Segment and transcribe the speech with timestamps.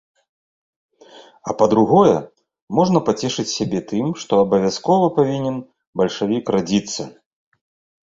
[1.51, 2.15] А па-другое,
[2.81, 5.63] можна пацешыць сябе тым, што абавязкова павінен
[6.03, 7.03] бальшавік радзіцца!